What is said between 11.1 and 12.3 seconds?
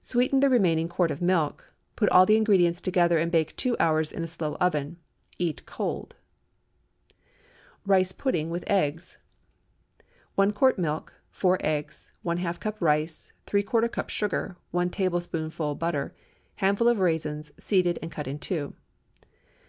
4 eggs.